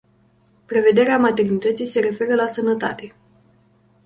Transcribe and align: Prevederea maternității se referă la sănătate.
Prevederea 0.65 1.17
maternității 1.17 1.85
se 1.85 1.99
referă 1.99 2.35
la 2.35 2.45
sănătate. 2.45 3.13